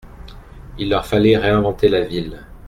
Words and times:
Il 0.79 0.89
leur 0.89 1.05
fallait 1.05 1.37
réinventer 1.37 1.87
la 1.87 2.01
ville. 2.01 2.47